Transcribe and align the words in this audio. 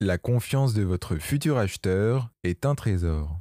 La 0.00 0.16
confiance 0.16 0.74
de 0.74 0.82
votre 0.84 1.16
futur 1.16 1.58
acheteur 1.58 2.30
est 2.44 2.64
un 2.64 2.76
trésor. 2.76 3.40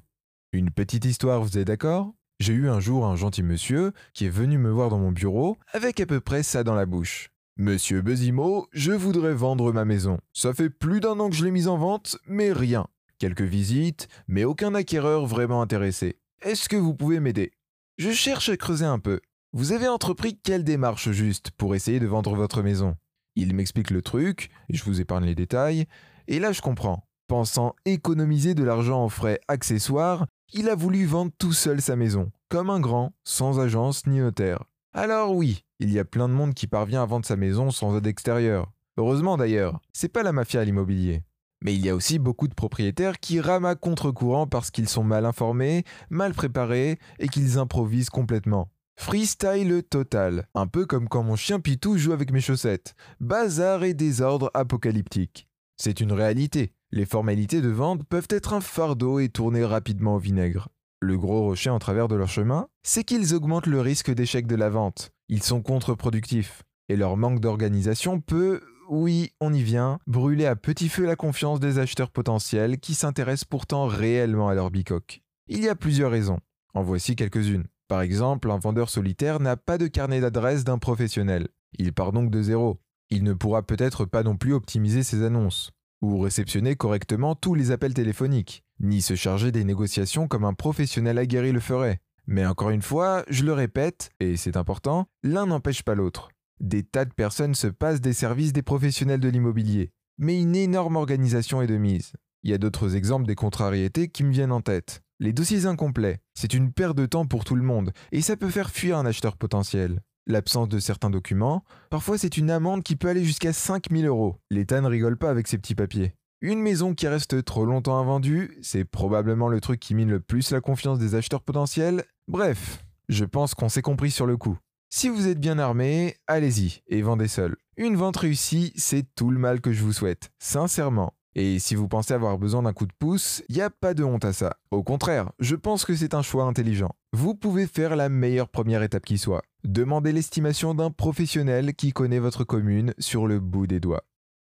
Une 0.51 0.71
petite 0.71 1.05
histoire, 1.05 1.43
vous 1.43 1.59
êtes 1.59 1.67
d'accord? 1.67 2.15
J'ai 2.39 2.53
eu 2.53 2.67
un 2.67 2.79
jour 2.79 3.05
un 3.05 3.15
gentil 3.15 3.43
monsieur 3.43 3.91
qui 4.15 4.25
est 4.25 4.29
venu 4.29 4.57
me 4.57 4.71
voir 4.71 4.89
dans 4.89 4.97
mon 4.97 5.11
bureau 5.11 5.57
avec 5.71 5.99
à 5.99 6.07
peu 6.07 6.19
près 6.19 6.41
ça 6.41 6.63
dans 6.63 6.73
la 6.73 6.87
bouche. 6.87 7.29
Monsieur 7.57 8.01
Bezimo, 8.01 8.67
je 8.71 8.91
voudrais 8.91 9.35
vendre 9.35 9.71
ma 9.71 9.85
maison. 9.85 10.17
Ça 10.33 10.51
fait 10.51 10.71
plus 10.71 10.99
d'un 10.99 11.19
an 11.19 11.29
que 11.29 11.35
je 11.35 11.45
l'ai 11.45 11.51
mise 11.51 11.67
en 11.67 11.77
vente, 11.77 12.17
mais 12.25 12.51
rien. 12.51 12.87
Quelques 13.19 13.41
visites, 13.43 14.07
mais 14.27 14.43
aucun 14.43 14.73
acquéreur 14.73 15.27
vraiment 15.27 15.61
intéressé. 15.61 16.17
Est-ce 16.41 16.69
que 16.69 16.75
vous 16.75 16.95
pouvez 16.95 17.19
m'aider? 17.19 17.51
Je 17.99 18.09
cherche 18.09 18.49
à 18.49 18.57
creuser 18.57 18.85
un 18.85 18.97
peu. 18.97 19.21
Vous 19.53 19.73
avez 19.73 19.87
entrepris 19.87 20.39
quelle 20.41 20.63
démarche 20.63 21.11
juste 21.11 21.51
pour 21.51 21.75
essayer 21.75 21.99
de 21.99 22.07
vendre 22.07 22.33
votre 22.35 22.63
maison? 22.63 22.95
Il 23.35 23.53
m'explique 23.53 23.91
le 23.91 24.01
truc, 24.01 24.49
je 24.71 24.83
vous 24.83 24.99
épargne 24.99 25.25
les 25.25 25.35
détails, 25.35 25.85
et 26.27 26.39
là, 26.39 26.51
je 26.51 26.61
comprends. 26.61 27.07
Pensant 27.27 27.75
économiser 27.85 28.55
de 28.55 28.63
l'argent 28.63 29.03
en 29.03 29.09
frais 29.09 29.39
accessoires, 29.47 30.27
il 30.53 30.69
a 30.69 30.75
voulu 30.75 31.05
vendre 31.05 31.31
tout 31.37 31.51
seul 31.51 31.81
sa 31.81 31.95
maison, 31.95 32.31
comme 32.49 32.69
un 32.69 32.79
grand, 32.79 33.13
sans 33.25 33.59
agence 33.59 34.07
ni 34.07 34.19
notaire. 34.19 34.63
Alors 34.93 35.35
oui, 35.35 35.65
il 35.79 35.91
y 35.91 35.99
a 35.99 36.05
plein 36.05 36.29
de 36.29 36.33
monde 36.33 36.53
qui 36.53 36.67
parvient 36.67 37.03
à 37.03 37.05
vendre 37.05 37.25
sa 37.25 37.35
maison 37.35 37.69
sans 37.69 37.97
aide 37.97 38.07
extérieure. 38.07 38.71
Heureusement 38.97 39.37
d'ailleurs, 39.37 39.79
c'est 39.93 40.11
pas 40.11 40.23
la 40.23 40.31
mafia 40.31 40.61
à 40.61 40.63
l'immobilier. 40.63 41.23
Mais 41.61 41.75
il 41.75 41.85
y 41.85 41.89
a 41.89 41.95
aussi 41.95 42.17
beaucoup 42.17 42.47
de 42.47 42.53
propriétaires 42.53 43.19
qui 43.19 43.41
rament 43.41 43.75
contre-courant 43.75 44.47
parce 44.47 44.71
qu'ils 44.71 44.89
sont 44.89 45.03
mal 45.03 45.25
informés, 45.25 45.83
mal 46.09 46.33
préparés 46.33 46.97
et 47.19 47.27
qu'ils 47.27 47.57
improvisent 47.57 48.09
complètement. 48.09 48.69
Freestyle 48.95 49.83
total, 49.83 50.47
un 50.55 50.65
peu 50.65 50.85
comme 50.85 51.07
quand 51.07 51.23
mon 51.23 51.35
chien 51.35 51.59
Pitou 51.59 51.97
joue 51.97 52.13
avec 52.13 52.31
mes 52.31 52.41
chaussettes. 52.41 52.95
Bazar 53.19 53.83
et 53.83 53.93
désordre 53.93 54.49
apocalyptique. 54.53 55.47
C'est 55.77 56.01
une 56.01 56.11
réalité. 56.11 56.73
Les 56.91 57.05
formalités 57.05 57.61
de 57.61 57.69
vente 57.69 58.03
peuvent 58.03 58.27
être 58.29 58.53
un 58.53 58.61
fardeau 58.61 59.19
et 59.19 59.29
tourner 59.29 59.63
rapidement 59.63 60.15
au 60.15 60.19
vinaigre. 60.19 60.69
Le 60.99 61.17
gros 61.17 61.43
rocher 61.43 61.69
en 61.69 61.77
travers 61.77 62.07
de 62.07 62.15
leur 62.15 62.29
chemin, 62.29 62.67
c'est 62.81 63.03
qu'ils 63.03 63.35
augmentent 63.35 63.67
le 63.67 63.81
risque 63.81 64.11
d'échec 64.11 64.47
de 64.47 64.55
la 64.55 64.69
vente. 64.69 65.11
Ils 65.29 65.43
sont 65.43 65.61
contre-productifs. 65.61 66.63
Et 66.89 66.95
leur 66.95 67.17
manque 67.17 67.39
d'organisation 67.39 68.19
peut, 68.19 68.61
oui, 68.89 69.33
on 69.39 69.53
y 69.53 69.61
vient, 69.61 69.99
brûler 70.07 70.45
à 70.45 70.55
petit 70.55 70.89
feu 70.89 71.05
la 71.05 71.15
confiance 71.15 71.59
des 71.59 71.77
acheteurs 71.77 72.09
potentiels 72.09 72.79
qui 72.79 72.95
s'intéressent 72.95 73.45
pourtant 73.45 73.85
réellement 73.85 74.49
à 74.49 74.55
leur 74.55 74.71
bicoque. 74.71 75.21
Il 75.47 75.63
y 75.63 75.69
a 75.69 75.75
plusieurs 75.75 76.11
raisons. 76.11 76.39
En 76.73 76.81
voici 76.81 77.15
quelques-unes. 77.15 77.67
Par 77.87 78.01
exemple, 78.01 78.49
un 78.49 78.57
vendeur 78.57 78.89
solitaire 78.89 79.39
n'a 79.39 79.57
pas 79.57 79.77
de 79.77 79.87
carnet 79.87 80.21
d'adresse 80.21 80.63
d'un 80.63 80.77
professionnel. 80.77 81.49
Il 81.77 81.93
part 81.93 82.13
donc 82.13 82.31
de 82.31 82.41
zéro. 82.41 82.79
Il 83.09 83.23
ne 83.23 83.33
pourra 83.33 83.63
peut-être 83.63 84.03
pas 84.05 84.23
non 84.23 84.35
plus 84.35 84.53
optimiser 84.53 85.01
ses 85.01 85.23
annonces, 85.23 85.71
ou 86.01 86.19
réceptionner 86.19 86.75
correctement 86.75 87.35
tous 87.35 87.55
les 87.55 87.71
appels 87.71 87.93
téléphoniques, 87.93 88.63
ni 88.81 89.01
se 89.01 89.15
charger 89.15 89.53
des 89.53 89.63
négociations 89.63 90.27
comme 90.27 90.43
un 90.43 90.53
professionnel 90.53 91.17
aguerri 91.17 91.53
le 91.53 91.61
ferait. 91.61 92.01
Mais 92.25 92.45
encore 92.45 92.71
une 92.71 92.81
fois, 92.81 93.23
je 93.29 93.45
le 93.45 93.53
répète, 93.53 94.09
et 94.19 94.35
c'est 94.35 94.57
important, 94.57 95.07
l'un 95.23 95.45
n'empêche 95.45 95.83
pas 95.83 95.95
l'autre. 95.95 96.29
Des 96.59 96.83
tas 96.83 97.05
de 97.05 97.13
personnes 97.13 97.55
se 97.55 97.67
passent 97.67 98.01
des 98.01 98.11
services 98.11 98.51
des 98.51 98.61
professionnels 98.61 99.21
de 99.21 99.29
l'immobilier, 99.29 99.91
mais 100.17 100.41
une 100.41 100.55
énorme 100.55 100.97
organisation 100.97 101.61
est 101.61 101.67
de 101.67 101.77
mise. 101.77 102.11
Il 102.43 102.51
y 102.51 102.53
a 102.53 102.57
d'autres 102.57 102.97
exemples 102.97 103.25
des 103.25 103.35
contrariétés 103.35 104.09
qui 104.09 104.25
me 104.25 104.33
viennent 104.33 104.51
en 104.51 104.61
tête. 104.61 105.01
Les 105.19 105.31
dossiers 105.31 105.65
incomplets, 105.65 106.19
c'est 106.33 106.53
une 106.53 106.73
perte 106.73 106.97
de 106.97 107.05
temps 107.05 107.25
pour 107.25 107.45
tout 107.45 107.55
le 107.55 107.63
monde, 107.63 107.93
et 108.11 108.21
ça 108.21 108.35
peut 108.35 108.49
faire 108.49 108.69
fuir 108.69 108.97
un 108.97 109.05
acheteur 109.05 109.37
potentiel 109.37 110.01
l'absence 110.27 110.69
de 110.69 110.79
certains 110.79 111.09
documents. 111.09 111.63
Parfois, 111.89 112.17
c'est 112.17 112.37
une 112.37 112.51
amende 112.51 112.83
qui 112.83 112.95
peut 112.95 113.07
aller 113.07 113.23
jusqu'à 113.23 113.53
5000 113.53 114.05
euros. 114.05 114.35
L'État 114.51 114.81
ne 114.81 114.87
rigole 114.87 115.17
pas 115.17 115.31
avec 115.31 115.47
ces 115.47 115.57
petits 115.57 115.75
papiers. 115.75 116.13
Une 116.41 116.61
maison 116.61 116.93
qui 116.93 117.07
reste 117.07 117.43
trop 117.43 117.65
longtemps 117.65 117.97
invendue, 117.97 118.59
c'est 118.61 118.85
probablement 118.85 119.47
le 119.47 119.59
truc 119.59 119.79
qui 119.79 119.95
mine 119.95 120.11
le 120.11 120.19
plus 120.19 120.51
la 120.51 120.61
confiance 120.61 120.99
des 120.99 121.15
acheteurs 121.15 121.41
potentiels. 121.41 122.03
Bref, 122.27 122.85
je 123.09 123.25
pense 123.25 123.55
qu'on 123.55 123.69
s'est 123.69 123.81
compris 123.81 124.11
sur 124.11 124.27
le 124.27 124.37
coup. 124.37 124.57
Si 124.89 125.09
vous 125.09 125.27
êtes 125.27 125.39
bien 125.39 125.57
armé, 125.57 126.15
allez-y 126.27 126.83
et 126.87 127.01
vendez 127.01 127.27
seul. 127.27 127.55
Une 127.75 127.95
vente 127.95 128.17
réussie, 128.17 128.71
c'est 128.75 129.05
tout 129.15 129.31
le 129.31 129.39
mal 129.39 129.61
que 129.61 129.73
je 129.73 129.83
vous 129.83 129.93
souhaite, 129.93 130.29
sincèrement. 130.39 131.16
Et 131.39 131.59
si 131.59 131.75
vous 131.75 131.87
pensez 131.87 132.15
avoir 132.15 132.39
besoin 132.39 132.63
d'un 132.63 132.73
coup 132.73 132.87
de 132.87 132.93
pouce, 132.97 133.43
il 133.47 133.55
n'y 133.55 133.61
a 133.61 133.69
pas 133.69 133.93
de 133.93 134.03
honte 134.03 134.25
à 134.25 134.33
ça. 134.33 134.57
Au 134.71 134.81
contraire, 134.81 135.31
je 135.39 135.55
pense 135.55 135.85
que 135.85 135.95
c'est 135.95 136.15
un 136.15 136.23
choix 136.23 136.45
intelligent. 136.45 136.89
Vous 137.13 137.35
pouvez 137.35 137.67
faire 137.67 137.95
la 137.95 138.09
meilleure 138.09 138.49
première 138.49 138.81
étape 138.81 139.05
qui 139.05 139.19
soit. 139.19 139.43
Demandez 139.63 140.11
l'estimation 140.11 140.73
d'un 140.73 140.89
professionnel 140.89 141.75
qui 141.75 141.93
connaît 141.93 142.17
votre 142.17 142.43
commune 142.43 142.95
sur 142.97 143.27
le 143.27 143.39
bout 143.39 143.67
des 143.67 143.79
doigts. 143.79 144.03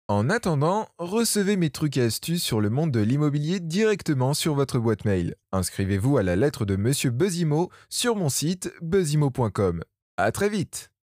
En 0.08 0.28
attendant, 0.28 0.88
recevez 0.98 1.56
mes 1.56 1.70
trucs 1.70 1.98
et 1.98 2.02
astuces 2.02 2.44
sur 2.44 2.60
le 2.60 2.72
monde 2.72 2.90
de 2.90 3.00
l'immobilier 3.00 3.60
directement 3.60 4.34
sur 4.34 4.56
votre 4.56 4.80
boîte 4.80 5.06
mail. 5.06 5.36
Inscrivez-vous 5.52 6.18
à 6.18 6.24
la 6.24 6.36
lettre 6.36 6.66
de 6.66 6.78
Monsieur 6.78 7.12
Buzzimo 7.12 7.70
sur 7.90 8.16
mon 8.16 8.30
site 8.30 8.74
buzzimo.com. 8.82 9.84
À 10.18 10.32
très 10.32 10.50
vite 10.50 10.91